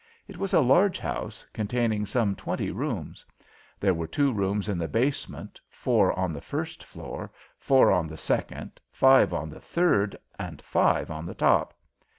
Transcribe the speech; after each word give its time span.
It 0.27 0.37
was 0.39 0.51
a 0.55 0.61
large 0.61 0.97
house, 0.97 1.45
containing 1.53 2.07
some 2.07 2.35
twenty 2.35 2.71
rooms. 2.71 3.23
There 3.79 3.93
were 3.93 4.07
two 4.07 4.33
rooms 4.33 4.67
in 4.67 4.79
the 4.79 4.87
basement, 4.87 5.61
four 5.69 6.11
on 6.17 6.33
the 6.33 6.41
first 6.41 6.83
floor, 6.83 7.31
four 7.55 7.91
on 7.91 8.07
the 8.07 8.17
second, 8.17 8.79
five 8.91 9.31
on 9.31 9.51
the 9.51 9.61
third, 9.61 10.15
and 10.39 10.59
five 10.59 11.11
on 11.11 11.27
the 11.27 11.35
top. 11.35 11.75